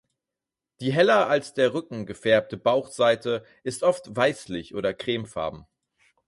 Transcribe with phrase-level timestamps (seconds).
[0.79, 5.67] Die heller als der Rücken gefärbte Bauchseite ist oft weißlich oder cremefarben.